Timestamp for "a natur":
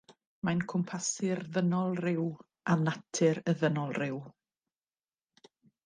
2.73-3.43